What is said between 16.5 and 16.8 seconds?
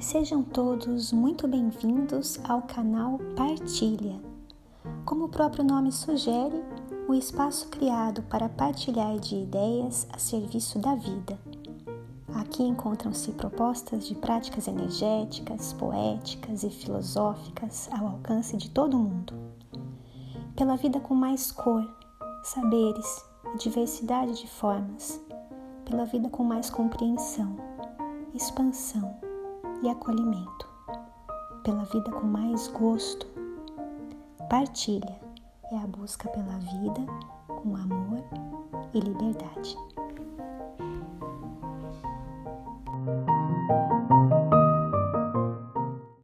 e